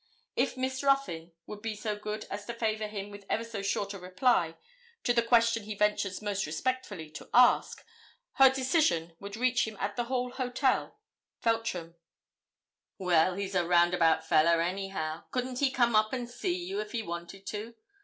[0.35, 3.61] If Miss Ruthyn would be so very good as to favour him with ever so
[3.61, 4.55] short a reply
[5.03, 7.85] to the question he ventures most respectfully to ask,
[8.37, 10.99] her decision would reach him at the Hall Hotel,
[11.39, 11.93] Feltram.'
[12.97, 15.25] 'Well, he's a roundabout fellah, anyhow.
[15.29, 17.75] Couldn't he come up and see you if he wanted to?